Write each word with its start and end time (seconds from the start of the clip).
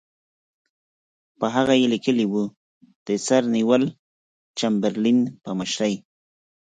په 1.39 1.47
هغه 1.55 1.73
کې 1.75 1.79
یې 1.85 1.91
لیکلي 1.93 2.25
وو 2.31 2.43
چې 2.53 2.55
د 3.07 3.09
سر 3.27 3.41
نیویل 3.55 3.83
چمبرلین 4.57 5.19
په 5.43 5.51
مشرۍ. 5.59 5.95